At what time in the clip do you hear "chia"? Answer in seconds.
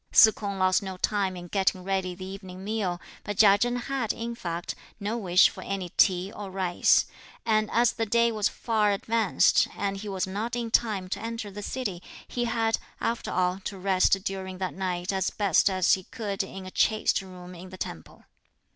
3.37-3.55